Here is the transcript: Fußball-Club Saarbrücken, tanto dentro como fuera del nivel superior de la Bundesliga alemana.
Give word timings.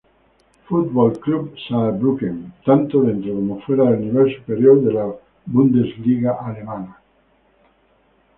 Fußball-Club 0.67 1.47
Saarbrücken, 1.67 2.39
tanto 2.65 2.97
dentro 3.05 3.33
como 3.35 3.59
fuera 3.61 3.83
del 3.91 4.01
nivel 4.05 4.27
superior 4.35 4.77
de 4.83 4.91
la 4.97 5.05
Bundesliga 5.51 6.31
alemana. 6.47 6.93